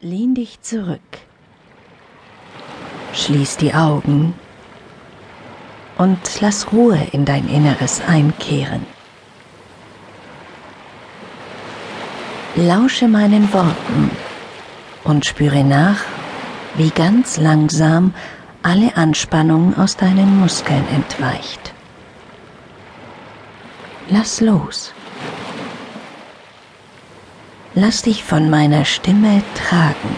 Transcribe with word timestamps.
Lehn 0.00 0.34
dich 0.34 0.60
zurück. 0.60 1.00
Schließ 3.14 3.56
die 3.58 3.72
Augen 3.74 4.34
und 5.96 6.18
lass 6.40 6.72
Ruhe 6.72 6.98
in 7.12 7.24
dein 7.24 7.48
Inneres 7.48 8.02
einkehren. 8.06 8.84
Lausche 12.56 13.08
meinen 13.08 13.52
Worten 13.52 14.10
und 15.04 15.24
spüre 15.24 15.62
nach, 15.62 16.00
wie 16.74 16.90
ganz 16.90 17.38
langsam 17.38 18.12
alle 18.62 18.96
Anspannung 18.96 19.76
aus 19.78 19.96
deinen 19.96 20.40
Muskeln 20.40 20.84
entweicht. 20.88 21.72
Lass 24.08 24.40
los. 24.40 24.92
Lass 27.76 28.02
dich 28.02 28.22
von 28.22 28.50
meiner 28.50 28.84
Stimme 28.84 29.42
tragen. 29.56 30.16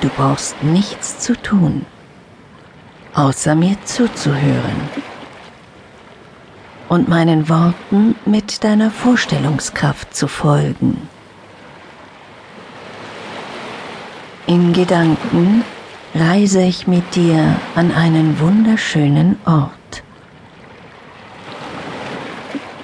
Du 0.00 0.08
brauchst 0.10 0.62
nichts 0.62 1.18
zu 1.18 1.34
tun, 1.34 1.84
außer 3.14 3.56
mir 3.56 3.76
zuzuhören 3.84 4.88
und 6.88 7.08
meinen 7.08 7.48
Worten 7.48 8.14
mit 8.24 8.62
deiner 8.62 8.92
Vorstellungskraft 8.92 10.14
zu 10.14 10.28
folgen. 10.28 11.08
In 14.46 14.72
Gedanken 14.72 15.64
reise 16.14 16.62
ich 16.62 16.86
mit 16.86 17.16
dir 17.16 17.56
an 17.74 17.90
einen 17.90 18.38
wunderschönen 18.38 19.40
Ort 19.44 19.75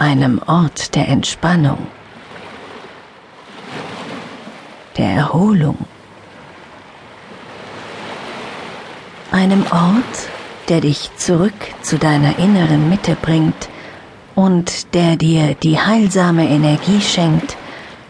einem 0.03 0.41
Ort 0.47 0.97
der 0.97 1.09
Entspannung, 1.09 1.87
der 4.99 5.11
Erholung, 5.11 5.79
einem 9.31 9.63
Ort, 9.71 10.29
der 10.69 10.81
dich 10.81 11.11
zurück 11.17 11.55
zu 11.83 11.99
deiner 11.99 12.37
inneren 12.41 12.91
Mitte 12.91 13.15
bringt 13.15 13.69
und 14.35 14.93
der 14.93 15.15
dir 15.15 15.55
die 15.55 15.79
heilsame 15.79 16.49
Energie 16.49 17.01
schenkt, 17.01 17.57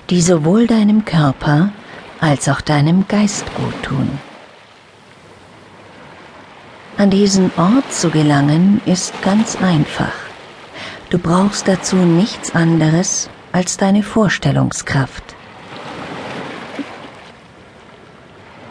die 0.08 0.22
sowohl 0.22 0.66
deinem 0.66 1.04
Körper 1.04 1.72
als 2.20 2.48
auch 2.48 2.62
deinem 2.62 3.06
Geist 3.06 3.44
gut 3.54 3.82
tun. 3.82 4.08
An 6.96 7.10
diesen 7.10 7.50
Ort 7.58 7.92
zu 7.92 8.08
gelangen 8.08 8.80
ist 8.86 9.12
ganz 9.20 9.56
einfach. 9.56 10.21
Du 11.12 11.18
brauchst 11.18 11.68
dazu 11.68 11.96
nichts 11.96 12.54
anderes 12.54 13.28
als 13.52 13.76
deine 13.76 14.02
Vorstellungskraft. 14.02 15.22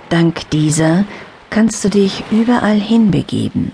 Dank 0.10 0.50
dieser 0.50 1.06
kannst 1.52 1.86
du 1.86 1.90
dich 1.90 2.24
überall 2.32 2.80
hinbegeben, 2.80 3.74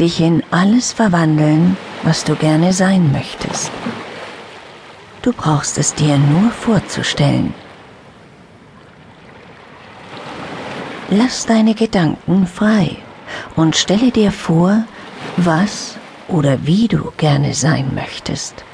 dich 0.00 0.22
in 0.22 0.42
alles 0.50 0.94
verwandeln, 0.94 1.76
was 2.02 2.24
du 2.24 2.34
gerne 2.34 2.72
sein 2.72 3.12
möchtest. 3.12 3.70
Du 5.20 5.34
brauchst 5.34 5.76
es 5.76 5.94
dir 5.94 6.16
nur 6.16 6.50
vorzustellen. 6.50 7.52
Lass 11.10 11.44
deine 11.44 11.74
Gedanken 11.74 12.46
frei 12.46 12.96
und 13.54 13.76
stelle 13.76 14.10
dir 14.10 14.32
vor, 14.32 14.84
was 15.36 15.91
oder 16.32 16.66
wie 16.66 16.88
du 16.88 17.12
gerne 17.16 17.54
sein 17.54 17.92
möchtest. 17.94 18.64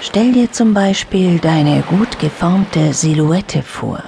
Stell 0.00 0.32
dir 0.32 0.50
zum 0.52 0.72
Beispiel 0.74 1.38
deine 1.38 1.82
gut 1.82 2.18
geformte 2.18 2.94
Silhouette 2.94 3.62
vor. 3.62 4.02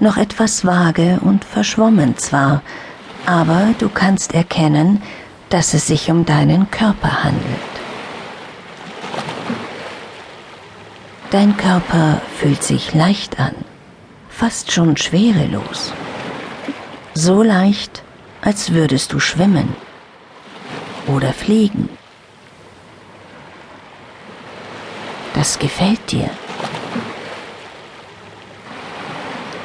Noch 0.00 0.16
etwas 0.16 0.66
vage 0.66 1.20
und 1.22 1.44
verschwommen 1.44 2.18
zwar, 2.18 2.62
aber 3.24 3.68
du 3.78 3.88
kannst 3.88 4.34
erkennen, 4.34 5.00
dass 5.48 5.72
es 5.72 5.86
sich 5.86 6.10
um 6.10 6.26
deinen 6.26 6.70
Körper 6.70 7.22
handelt. 7.22 7.74
Dein 11.30 11.56
Körper 11.56 12.20
fühlt 12.36 12.62
sich 12.62 12.92
leicht 12.94 13.40
an, 13.40 13.54
fast 14.28 14.72
schon 14.72 14.96
schwerelos 14.96 15.94
so 17.14 17.42
leicht, 17.42 18.02
als 18.42 18.72
würdest 18.72 19.12
du 19.12 19.20
schwimmen 19.20 19.74
oder 21.06 21.32
fliegen. 21.32 21.88
Das 25.34 25.58
gefällt 25.58 26.10
dir. 26.10 26.30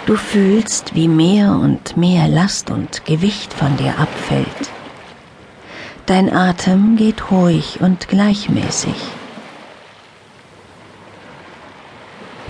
Du 0.06 0.16
fühlst, 0.16 0.96
wie 0.96 1.08
mehr 1.08 1.52
und 1.52 1.96
mehr 1.96 2.28
Last 2.28 2.72
und 2.72 3.06
Gewicht 3.06 3.54
von 3.54 3.78
dir 3.78 4.00
abfällt. 4.00 4.72
Dein 6.08 6.34
Atem 6.34 6.98
geht 6.98 7.30
ruhig 7.30 7.80
und 7.82 8.08
gleichmäßig. 8.08 8.96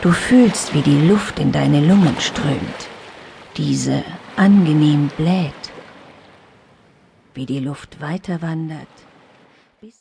Du 0.01 0.13
fühlst, 0.13 0.73
wie 0.73 0.81
die 0.81 1.07
Luft 1.07 1.39
in 1.39 1.51
deine 1.51 1.81
Lungen 1.81 2.15
strömt. 2.21 2.87
Diese 3.57 4.05
angenehm 4.39 5.09
bläht, 5.17 5.63
wie 7.33 7.45
die 7.45 7.59
Luft 7.59 7.99
weiter 7.99 8.41
wandert 8.41 8.87